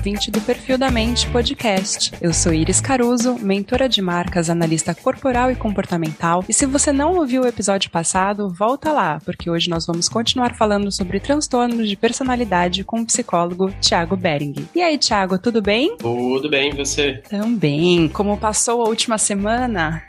[0.00, 2.10] ouvinte do Perfil da Mente podcast.
[2.22, 6.42] Eu sou Iris Caruso, mentora de marcas, analista corporal e comportamental.
[6.48, 10.54] E se você não ouviu o episódio passado, volta lá, porque hoje nós vamos continuar
[10.54, 14.54] falando sobre transtornos de personalidade com o psicólogo Thiago Bering.
[14.74, 15.98] E aí, Thiago, tudo bem?
[15.98, 17.22] Tudo bem, você?
[17.28, 18.08] Também.
[18.08, 20.02] Como passou a última semana?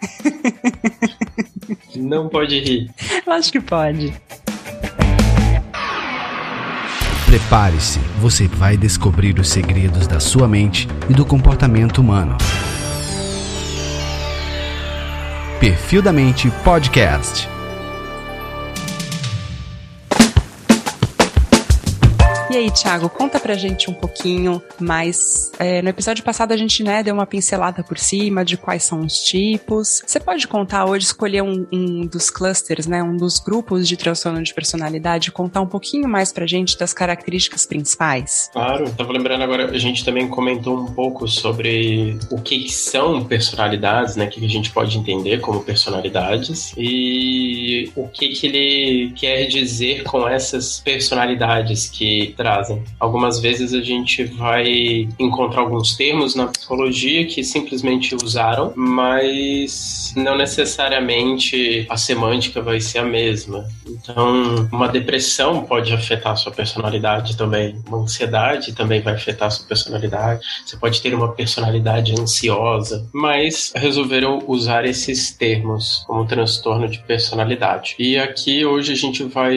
[1.97, 2.89] Não pode rir.
[3.27, 4.13] Acho que pode.
[7.31, 12.38] Prepare-se, você vai descobrir os segredos da sua mente e do comportamento humano.
[15.58, 17.48] Perfil da Mente Podcast.
[22.61, 25.52] Aí, Thiago, conta pra gente um pouquinho mais.
[25.57, 28.99] É, no episódio passado a gente né, deu uma pincelada por cima de quais são
[29.02, 30.02] os tipos.
[30.05, 34.41] Você pode contar hoje, escolher um, um dos clusters, né, um dos grupos de transtorno
[34.44, 38.49] de personalidade, contar um pouquinho mais pra gente das características principais?
[38.53, 44.16] Claro, tava lembrando agora, a gente também comentou um pouco sobre o que, são personalidades,
[44.16, 50.03] né, que a gente pode entender como personalidades e o que, que ele quer dizer
[50.03, 52.50] com essas personalidades que trazem.
[52.99, 60.38] Algumas vezes a gente vai encontrar alguns termos na psicologia que simplesmente usaram, mas não
[60.38, 63.66] necessariamente a semântica vai ser a mesma.
[63.88, 69.52] Então, uma depressão pode afetar a sua personalidade também, uma ansiedade também vai afetar a
[69.52, 70.41] sua personalidade.
[70.65, 77.95] Você pode ter uma personalidade ansiosa, mas resolveram usar esses termos como transtorno de personalidade.
[77.97, 79.55] E aqui hoje a gente vai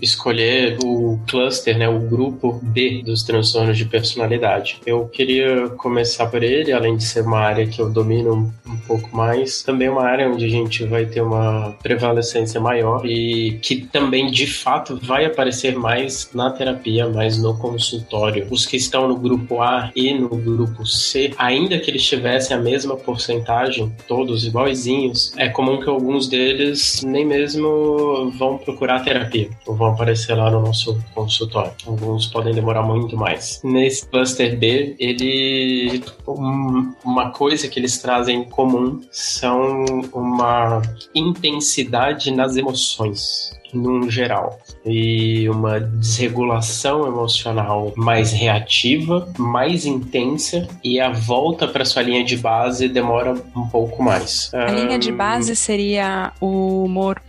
[0.00, 4.80] escolher o cluster, né, o grupo B dos transtornos de personalidade.
[4.84, 9.14] Eu queria começar por ele, além de ser uma área que eu domino um pouco
[9.16, 13.82] mais, também é uma área onde a gente vai ter uma prevalecência maior e que
[13.86, 18.46] também de fato vai aparecer mais na terapia, mais no consultório.
[18.50, 22.60] Os que estão no grupo A e no grupo C, ainda que eles tivessem a
[22.60, 29.74] mesma porcentagem, todos iguaizinhos, é comum que alguns deles nem mesmo vão procurar terapia ou
[29.74, 33.60] vão aparecer lá no nosso consultório alguns podem demorar muito mais.
[33.62, 40.80] Nesse cluster B, ele um, uma coisa que eles trazem em comum são uma
[41.14, 51.10] intensidade nas emoções num geral e uma desregulação emocional mais reativa, mais intensa e a
[51.10, 54.50] volta para sua linha de base demora um pouco mais.
[54.52, 54.74] A um...
[54.74, 57.22] linha de base seria o humor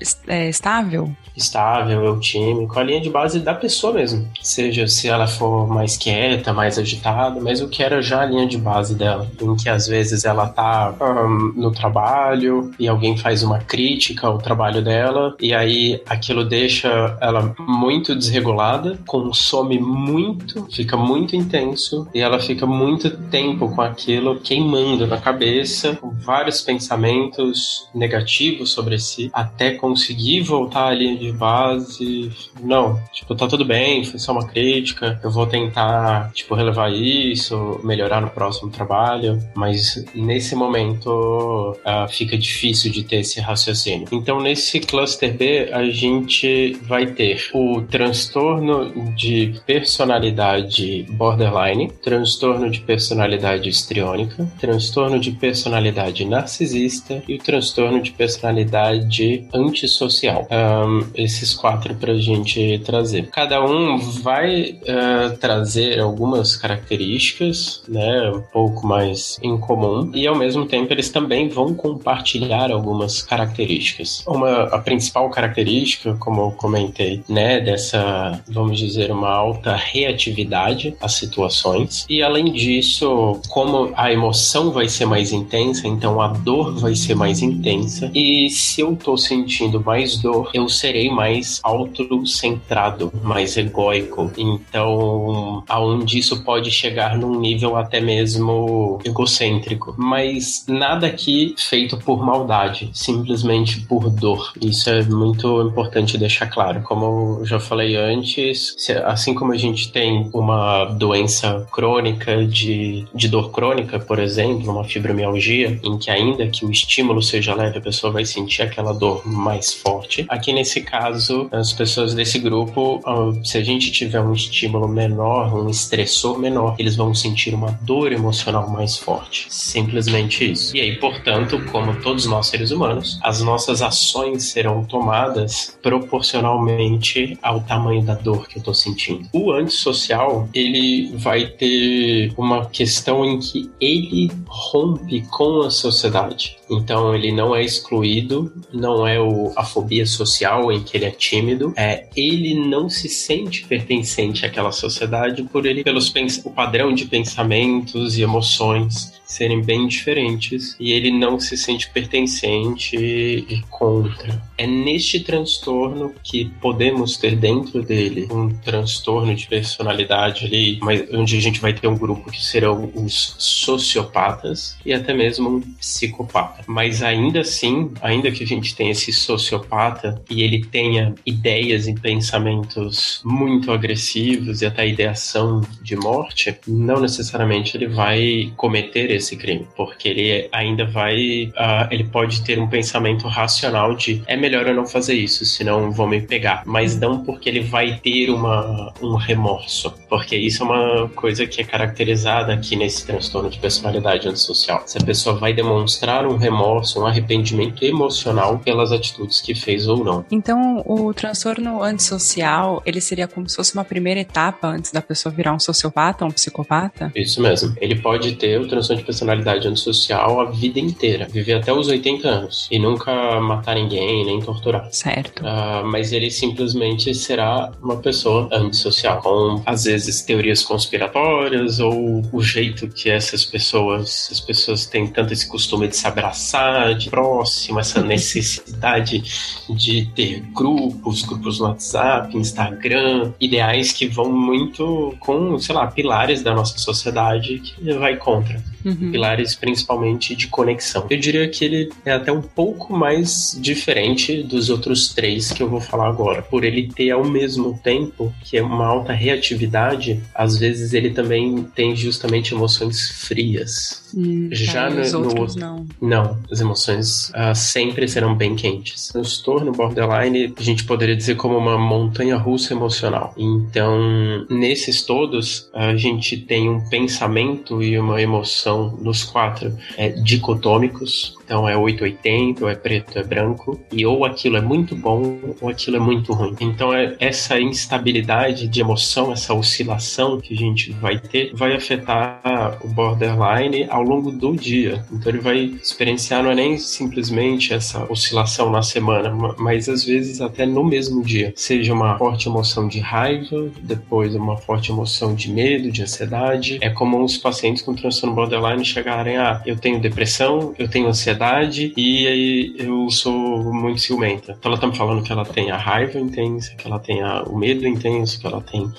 [1.35, 1.71] é, estável?
[1.81, 4.27] estável, eutímico, a linha de base da pessoa mesmo.
[4.41, 8.47] Seja se ela for mais quieta, mais agitada, mas o que era já a linha
[8.47, 13.43] de base dela, em que às vezes ela tá um, no trabalho e alguém faz
[13.43, 20.97] uma crítica ao trabalho dela e aí aquilo deixa ela muito desregulada, consome muito, fica
[20.97, 27.89] muito intenso e ela fica muito tempo com aquilo queimando na cabeça, com vários pensamentos
[27.93, 32.31] negativos sobre si, até conseguir voltar linha de base.
[32.61, 35.19] Não, tipo, tá tudo bem, foi só uma crítica.
[35.23, 39.41] Eu vou tentar, tipo, relevar isso, melhorar no próximo trabalho.
[39.55, 44.07] Mas nesse momento uh, fica difícil de ter esse raciocínio.
[44.11, 52.81] Então, nesse cluster B, a gente vai ter o transtorno de personalidade borderline, transtorno de
[52.81, 60.47] personalidade histriônica, transtorno de personalidade narcisista e o transtorno de personalidade antissocial.
[60.51, 63.27] Um, esses quatro para a gente trazer.
[63.31, 70.35] Cada um vai uh, trazer algumas características, né, um pouco mais em comum, e ao
[70.35, 74.23] mesmo tempo eles também vão compartilhar algumas características.
[74.27, 81.13] Uma, a principal característica, como eu comentei, né, dessa, vamos dizer, uma alta reatividade às
[81.13, 86.95] situações, e além disso, como a emoção vai ser mais intensa, então a dor vai
[86.95, 93.57] ser mais intensa, e se eu tô sentindo mais dor, eu serei mais autocentrado, mais
[93.57, 94.31] egóico.
[94.37, 99.95] Então, aonde isso pode chegar num nível até mesmo egocêntrico.
[99.97, 104.53] Mas nada aqui feito por maldade, simplesmente por dor.
[104.61, 106.81] Isso é muito importante deixar claro.
[106.81, 108.75] Como eu já falei antes,
[109.05, 114.83] assim como a gente tem uma doença crônica de, de dor crônica, por exemplo, uma
[114.83, 119.21] fibromialgia, em que ainda que o estímulo seja leve, a pessoa vai sentir aquela dor
[119.25, 120.25] mais forte.
[120.29, 123.01] Aqui nesse caso, as pessoas desse grupo,
[123.45, 128.11] se a gente tiver um estímulo menor, um estressor menor, eles vão sentir uma dor
[128.11, 129.47] emocional mais forte.
[129.49, 130.75] Simplesmente isso.
[130.75, 137.61] E aí, portanto, como todos nós seres humanos, as nossas ações serão tomadas proporcionalmente ao
[137.61, 139.27] tamanho da dor que eu tô sentindo.
[139.31, 146.57] O antissocial, ele vai ter uma questão em que ele rompe com a sociedade.
[146.71, 151.11] Então ele não é excluído, não é o, a fobia social em que ele é
[151.11, 156.11] tímido, é ele não se sente pertencente àquela sociedade por ele pelos
[156.45, 162.95] o padrão de pensamentos e emoções serem bem diferentes e ele não se sente pertencente
[162.95, 164.41] e contra.
[164.61, 170.79] É neste transtorno que podemos ter dentro dele um transtorno de personalidade ali,
[171.11, 175.61] onde a gente vai ter um grupo que serão os sociopatas e até mesmo um
[175.61, 176.63] psicopata.
[176.67, 181.95] Mas ainda assim, ainda que a gente tenha esse sociopata e ele tenha ideias e
[181.95, 189.67] pensamentos muito agressivos e até ideação de morte, não necessariamente ele vai cometer esse crime,
[189.75, 194.75] porque ele ainda vai, uh, ele pode ter um pensamento racional de é melhor eu
[194.75, 199.15] não fazer isso, senão vão me pegar, mas não porque ele vai ter uma, um
[199.15, 204.83] remorso, porque isso é uma coisa que é caracterizada aqui nesse transtorno de personalidade antissocial.
[204.85, 210.03] Se a pessoa vai demonstrar um remorso, um arrependimento emocional pelas atitudes que fez ou
[210.03, 210.25] não.
[210.31, 215.33] Então, o transtorno antissocial, ele seria como se fosse uma primeira etapa antes da pessoa
[215.33, 217.11] virar um sociopata, um psicopata?
[217.15, 217.75] Isso mesmo.
[217.79, 222.27] Ele pode ter o transtorno de personalidade antissocial a vida inteira, viver até os 80
[222.27, 224.87] anos e nunca matar ninguém, nem torturar.
[224.91, 225.41] Certo.
[225.41, 232.41] Uh, mas ele simplesmente será uma pessoa antissocial, com às vezes teorias conspiratórias ou o
[232.41, 237.79] jeito que essas pessoas, as pessoas têm tanto esse costume de se abraçar, de próximo,
[237.79, 239.23] essa necessidade
[239.69, 246.41] de ter grupos, grupos no WhatsApp, Instagram, ideais que vão muito com, sei lá, pilares
[246.41, 248.61] da nossa sociedade que vai contra.
[248.83, 249.11] Uhum.
[249.11, 251.05] Pilares principalmente de conexão.
[251.09, 255.69] Eu diria que ele é até um pouco mais diferente dos outros três que eu
[255.69, 256.41] vou falar agora.
[256.41, 261.63] Por ele ter ao mesmo tempo que é uma alta reatividade, às vezes ele também
[261.75, 264.09] tem justamente emoções frias.
[264.15, 265.87] Hum, Já tá, no, no outro, não.
[266.01, 269.09] Não, as emoções uh, sempre serão bem quentes.
[269.09, 273.33] O transtorno borderline a gente poderia dizer como uma montanha russa emocional.
[273.37, 281.35] Então, nesses todos, a gente tem um pensamento e uma emoção nos quatro é, dicotômicos,
[281.51, 285.67] então é 880, ou é preto, é branco, e ou aquilo é muito bom ou
[285.67, 286.55] aquilo é muito ruim.
[286.61, 292.79] Então é essa instabilidade de emoção, essa oscilação que a gente vai ter, vai afetar
[292.81, 295.05] o borderline ao longo do dia.
[295.11, 300.39] Então ele vai experienciar não é nem simplesmente essa oscilação na semana, mas às vezes
[300.39, 301.51] até no mesmo dia.
[301.57, 306.77] Seja uma forte emoção de raiva, depois uma forte emoção de medo, de ansiedade.
[306.79, 311.07] É comum os pacientes com transtorno borderline chegarem a ah, eu tenho depressão, eu tenho
[311.07, 314.55] ansiedade ansiedade e eu sou muito ciumenta.
[314.57, 317.43] Então ela tá me falando que ela tem a raiva intensa, que ela tem a,
[317.43, 318.89] o medo intenso, que ela tem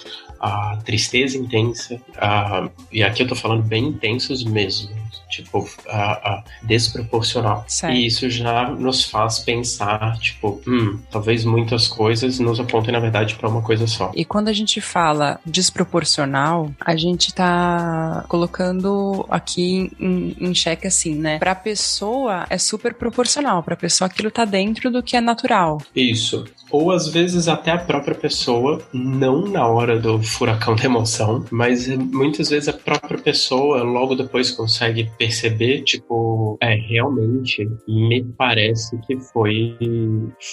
[0.40, 2.00] a tristeza intensa.
[2.16, 5.01] A, e aqui eu tô falando bem intensos mesmo
[5.32, 7.64] tipo, a, a desproporcional.
[7.66, 7.94] Certo.
[7.94, 13.34] E isso já nos faz pensar, tipo, hum, talvez muitas coisas nos apontem, na verdade,
[13.34, 14.12] para uma coisa só.
[14.14, 21.14] E quando a gente fala desproporcional, a gente tá colocando aqui em, em xeque assim,
[21.14, 21.38] né?
[21.38, 25.80] Pra pessoa é super proporcional, pra pessoa aquilo tá dentro do que é natural.
[25.96, 31.44] Isso ou às vezes até a própria pessoa, não na hora do furacão da emoção,
[31.50, 38.98] mas muitas vezes a própria pessoa logo depois consegue perceber, tipo, é, realmente me parece
[39.06, 39.76] que foi,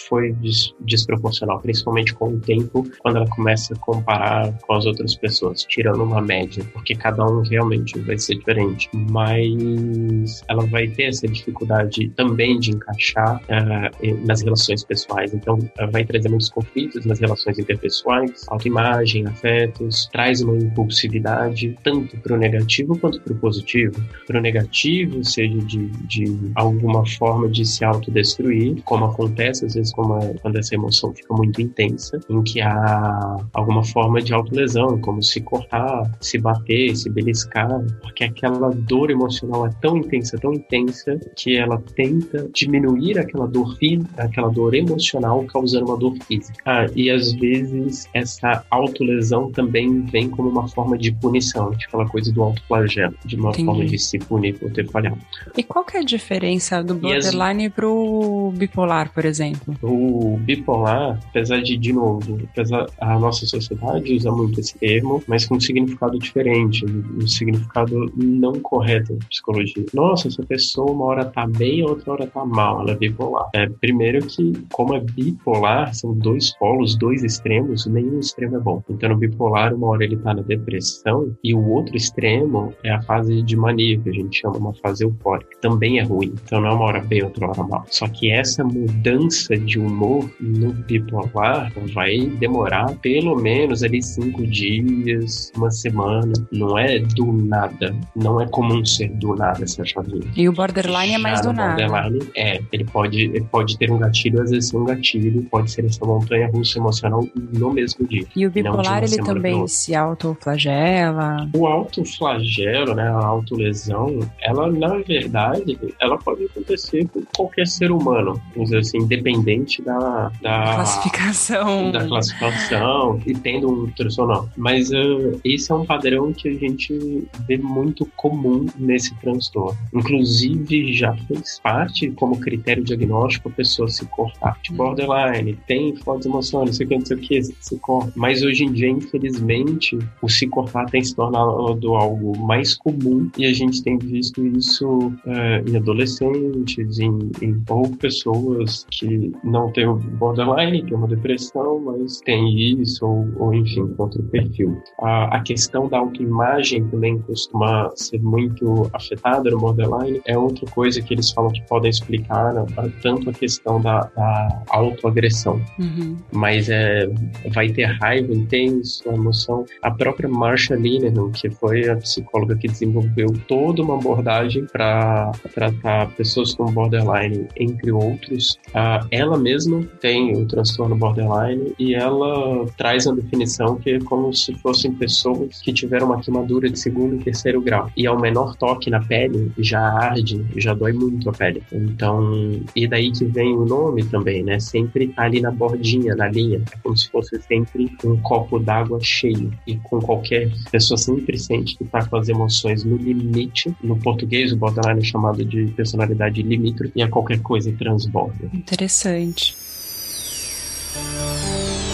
[0.07, 5.15] foi des desproporcional, principalmente com o tempo, quando ela começa a comparar com as outras
[5.15, 8.89] pessoas, tirando uma média, porque cada um realmente vai ser diferente.
[8.93, 15.91] Mas ela vai ter essa dificuldade também de encaixar uh, nas relações pessoais, então uh,
[15.91, 22.37] vai trazer muitos conflitos nas relações interpessoais, autoimagem, afetos, traz uma impulsividade tanto para o
[22.37, 23.93] negativo quanto para o positivo.
[24.25, 29.93] Para o negativo, seja de, de alguma forma de se autodestruir, como acontece às vezes
[29.93, 35.41] quando essa emoção fica muito intensa, em que há alguma forma de autolesão, como se
[35.41, 41.55] cortar, se bater, se beliscar, porque aquela dor emocional é tão intensa, tão intensa, que
[41.55, 46.59] ela tenta diminuir aquela dor física, aquela dor emocional, causando uma dor física.
[46.65, 52.07] Ah, e às vezes essa autolesão também vem como uma forma de punição, de aquela
[52.07, 53.65] coisa do autoflagelo, de uma Entendi.
[53.65, 55.19] forma de se punir por ter falhado.
[55.57, 57.73] E qual que é a diferença do borderline as...
[57.73, 59.75] pro bipolar, por exemplo?
[59.81, 65.45] O bipolar, apesar de, de novo, apesar a nossa sociedade usa muito esse termo, mas
[65.45, 69.85] com um significado diferente, um significado não correto na psicologia.
[69.93, 73.49] Nossa, essa pessoa uma hora tá bem, outra hora tá mal, ela é bipolar.
[73.53, 78.84] É, primeiro que, como é bipolar, são dois polos, dois extremos, nenhum extremo é bom.
[78.89, 83.01] Então, no bipolar, uma hora ele tá na depressão e o outro extremo é a
[83.01, 85.50] fase de mania, que a gente chama uma fase eufórica.
[85.62, 86.34] Também é ruim.
[86.46, 87.86] Então, não é uma hora bem, outra hora mal.
[87.89, 95.51] Só que essa mudança de humor no bipolar vai demorar pelo menos ali cinco dias,
[95.55, 96.34] uma semana.
[96.51, 97.96] Não é do nada.
[98.15, 100.29] Não é comum ser do nada essa chavinha.
[100.36, 101.88] E o borderline é mais do nada.
[101.88, 102.62] Borderline é.
[102.72, 105.43] Ele pode, ele pode ter um gatilho, às vezes um gatilho.
[105.43, 108.25] Pode ser essa montanha russa emocional no mesmo dia.
[108.36, 111.50] E o bipolar, ele também se autoflagela?
[111.53, 118.41] O autoflagelo, né, a autolesão, ela, na verdade, ela pode acontecer com qualquer ser humano.
[118.53, 120.31] Vamos dizer assim, independente da...
[120.41, 121.91] da classificação.
[122.00, 124.50] Da classificação e tendo um transtorno.
[124.55, 129.77] Mas uh, esse é um padrão que a gente vê muito comum nesse transtorno.
[129.93, 134.57] Inclusive, já fez parte como critério diagnóstico a pessoa se cortar.
[134.63, 138.11] De borderline, tem fortes emoções, não sei o que, não sei o que, se corta.
[138.15, 143.45] Mas hoje em dia, infelizmente, o se cortar tem se tornado algo mais comum e
[143.45, 147.63] a gente tem visto isso uh, em adolescentes, em, em
[147.99, 153.53] pessoas que não têm o borderline, que é uma depressão, mas tem isso, ou, ou
[153.53, 154.81] enfim, contra o perfil.
[155.01, 160.21] A, a questão da autoimagem também costuma ser muito afetada no borderline.
[160.25, 162.65] É outra coisa que eles falam que podem explicar né,
[163.01, 166.17] tanto a questão da, da autoagressão, uhum.
[166.31, 167.09] mas é,
[167.51, 169.65] vai ter raiva intensa, emoção.
[169.81, 176.09] A própria Marsha Linehan, que foi a psicóloga que desenvolveu toda uma abordagem para tratar
[176.15, 183.07] pessoas com borderline, entre outros, uh, ela mesma tem o transtorno borderline e ela traz
[183.07, 187.23] a definição que é como se fossem pessoas que tiveram uma queimadura de segundo e
[187.23, 187.89] terceiro grau.
[187.95, 191.63] E ao menor toque na pele já arde, já dói muito a pele.
[191.71, 194.59] Então, e daí que vem o nome também, né?
[194.59, 196.62] Sempre tá ali na bordinha, na linha.
[196.72, 199.51] É como se fosse sempre um copo d'água cheio.
[199.65, 203.74] E com qualquer pessoa sempre sente que tá com as emoções no limite.
[203.84, 208.50] No português, o borderline é chamado de personalidade limítrofe e a qualquer coisa transborda.
[208.53, 209.55] Interessante.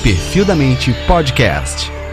[0.04, 2.05] Perfil da Mente Podcast.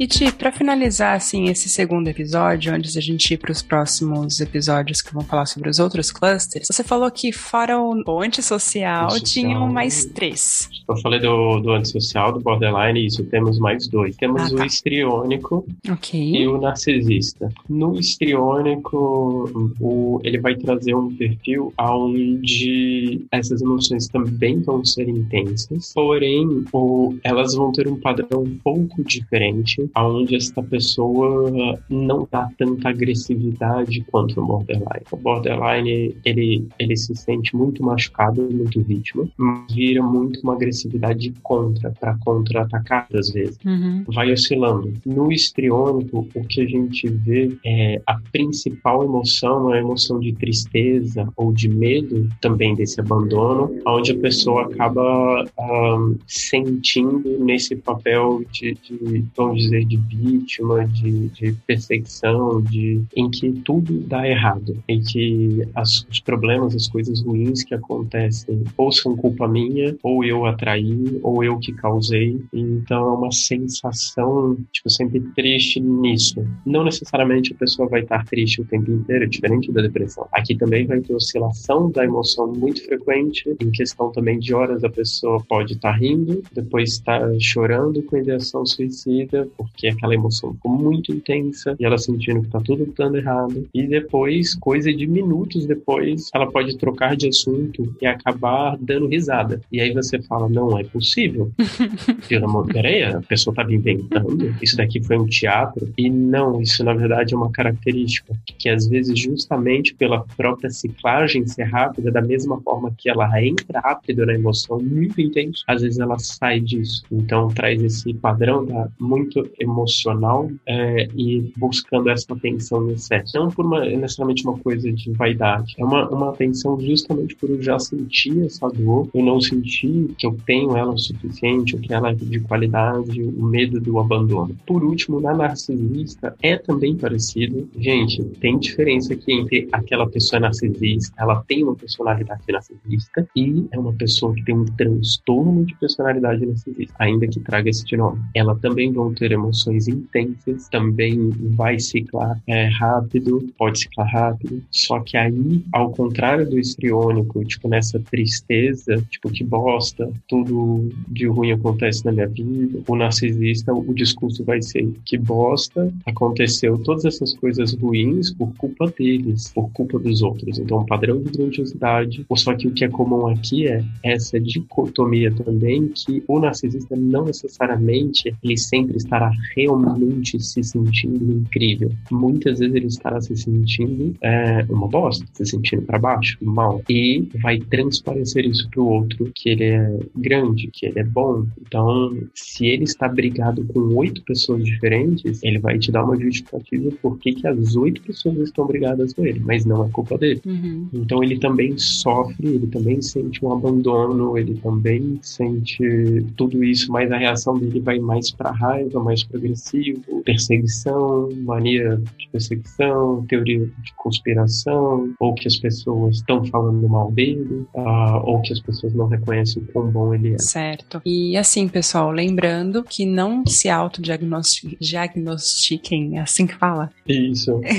[0.00, 4.40] E Ti, para finalizar assim esse segundo episódio, antes da gente ir para os próximos
[4.40, 9.20] episódios que vão falar sobre os outros clusters, você falou que fora o antissocial, antissocial
[9.20, 10.70] tinham mais três.
[10.88, 14.16] Eu falei do, do antissocial, do borderline, isso, temos mais dois.
[14.16, 14.62] Temos ah, tá.
[14.62, 16.34] o histriônico okay.
[16.34, 17.50] e o narcisista.
[17.68, 25.92] No histriônico, o, ele vai trazer um perfil onde essas emoções também vão ser intensas,
[25.92, 32.48] porém o, elas vão ter um padrão um pouco diferente aonde esta pessoa não dá
[32.58, 35.04] tanta agressividade quanto o borderline.
[35.10, 41.32] O borderline, ele, ele se sente muito machucado, muito vítima, mas vira muito uma agressividade
[41.42, 43.58] contra, para contra-atacar às vezes.
[43.64, 44.04] Uhum.
[44.08, 44.92] Vai oscilando.
[45.04, 51.28] No histriônico, o que a gente vê é a principal emoção a emoção de tristeza
[51.36, 58.74] ou de medo também desse abandono, onde a pessoa acaba um, sentindo nesse papel de,
[58.74, 65.00] de vamos dizer, de vítima, de, de perseguição, de, em que tudo dá errado, em
[65.02, 70.44] que as, os problemas, as coisas ruins que acontecem ou são culpa minha, ou eu
[70.46, 72.40] atraí, ou eu que causei.
[72.82, 76.44] Então é uma sensação, tipo, sempre triste nisso.
[76.64, 80.26] Não necessariamente a pessoa vai estar triste o tempo inteiro, diferente da depressão.
[80.32, 84.88] Aqui também vai ter oscilação da emoção muito frequente, em questão também de horas a
[84.88, 91.12] pessoa pode estar rindo, depois estar chorando com ideação suicida, porque aquela emoção ficou muito
[91.12, 93.68] intensa e ela sentindo que tá tudo dando errado.
[93.74, 99.60] E depois, coisa de minutos depois, ela pode trocar de assunto e acabar dando risada.
[99.70, 101.50] E aí você fala: não é possível.
[102.28, 104.54] Pelo amor, peraí, a pessoa tava inventando.
[104.62, 105.92] Isso daqui foi um teatro.
[105.96, 111.46] E não, isso na verdade é uma característica que às vezes, justamente pela própria ciclagem
[111.46, 115.98] ser rápida, da mesma forma que ela entra rápido na emoção muito intensa, às vezes
[115.98, 117.02] ela sai disso.
[117.10, 123.36] Então traz esse padrão da muito emocional é, e buscando essa atenção no excesso.
[123.38, 127.62] Não por uma, necessariamente uma coisa de vaidade, é uma, uma atenção justamente por eu
[127.62, 131.92] já sentir essa dor, eu não sentir que eu tenho ela o suficiente, ou que
[131.92, 134.56] ela é de qualidade, o medo do abandono.
[134.66, 137.68] Por último, na narcisista é também parecido.
[137.78, 143.78] Gente, tem diferença aqui entre aquela pessoa narcisista, ela tem uma personalidade narcisista e é
[143.78, 148.20] uma pessoa que tem um transtorno de personalidade narcisista, ainda que traga esse nome.
[148.34, 155.00] Ela também vão ter emoções intensas, também vai ciclar é, rápido, pode ciclar rápido, só
[155.00, 161.52] que aí, ao contrário do histriônico, tipo, nessa tristeza, tipo, que bosta, tudo de ruim
[161.52, 162.49] acontece na minha vida,
[162.86, 168.92] o narcisista, o discurso vai ser que bosta, aconteceu todas essas coisas ruins por culpa
[168.96, 170.58] deles, por culpa dos outros.
[170.58, 175.32] Então, um padrão de grandiosidade, só que o que é comum aqui é essa dicotomia
[175.32, 181.90] também, que o narcisista não necessariamente ele sempre estará realmente se sentindo incrível.
[182.10, 187.28] Muitas vezes ele estará se sentindo é, uma bosta, se sentindo para baixo, mal, e
[187.42, 191.46] vai transparecer isso para o outro que ele é grande, que ele é bom.
[191.60, 196.90] Então, se ele está brigado com oito pessoas diferentes, ele vai te dar uma justificativa
[197.02, 200.40] por que, que as oito pessoas estão brigadas com ele, mas não é culpa dele.
[200.46, 200.88] Uhum.
[200.92, 207.12] Então ele também sofre, ele também sente um abandono, ele também sente tudo isso, mas
[207.12, 213.94] a reação dele vai mais para raiva, mais progressivo, perseguição, mania de perseguição, teoria de
[213.96, 219.06] conspiração, ou que as pessoas estão falando mal dele, uh, ou que as pessoas não
[219.06, 220.38] reconhecem o quão bom ele é.
[220.38, 221.00] Certo.
[221.04, 226.92] E assim, pessoal, lembrando que não se autodiagnostiquem, é assim que fala?
[227.06, 227.60] Isso.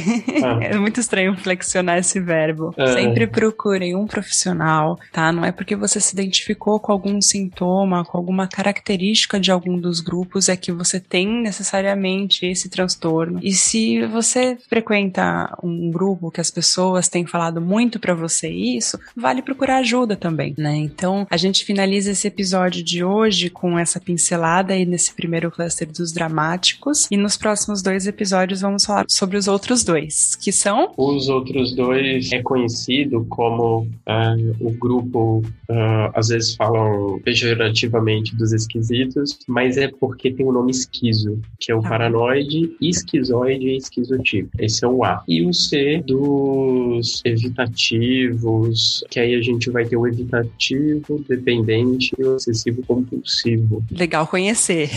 [0.43, 0.58] Ah.
[0.62, 2.74] é muito estranho flexionar esse verbo.
[2.75, 2.93] É.
[2.93, 5.31] Sempre procurem um profissional, tá?
[5.31, 10.00] Não é porque você se identificou com algum sintoma, com alguma característica de algum dos
[10.00, 13.39] grupos, é que você tem necessariamente esse transtorno.
[13.43, 19.00] E se você frequenta um grupo que as pessoas têm falado muito para você isso,
[19.15, 20.75] vale procurar ajuda também, né?
[20.75, 24.30] Então, a gente finaliza esse episódio de hoje com essa pincelada
[24.73, 29.47] aí nesse primeiro cluster dos dramáticos e nos próximos dois episódios vamos falar sobre os
[29.47, 36.27] outros dois, que são os outros dois é conhecido como uh, o grupo uh, às
[36.27, 41.81] vezes falam pejorativamente dos esquisitos, mas é porque tem o nome esquizo, que é o
[41.81, 41.89] tá.
[41.89, 44.50] paranoide, esquizoide e esquizotipo.
[44.59, 45.24] Esse é o A.
[45.27, 52.24] E o C dos evitativos, que aí a gente vai ter o evitativo, dependente e
[52.24, 53.83] obsessivo compulsivo.
[53.91, 54.90] Legal conhecer.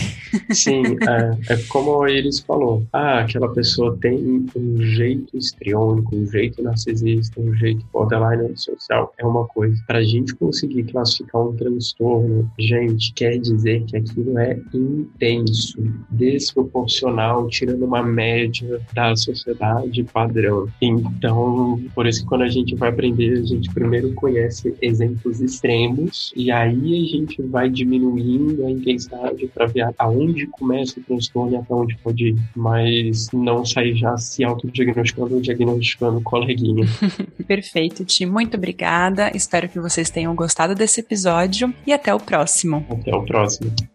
[0.51, 2.85] Sim, é, é como eles falou.
[2.91, 9.13] Ah, aquela pessoa tem um jeito histriônico, um jeito narcisista, um jeito borderline social.
[9.17, 9.75] É uma coisa.
[9.87, 15.77] Para a gente conseguir classificar um transtorno, gente, quer dizer que aquilo é intenso,
[16.09, 20.67] desproporcional, tirando uma média da sociedade padrão.
[20.81, 26.33] Então, por isso que quando a gente vai aprender, a gente primeiro conhece exemplos extremos
[26.35, 29.14] e aí a gente vai diminuindo a intensidade
[29.53, 34.17] para ver aonde começa o transtorno e até onde pode ir, mas não sair já
[34.17, 36.85] se autodiagnosticando ou diagnosticando coleguinha.
[37.47, 38.25] Perfeito, Ti.
[38.25, 39.31] Muito obrigada.
[39.35, 42.85] Espero que vocês tenham gostado desse episódio e até o próximo.
[42.89, 43.94] Até o próximo.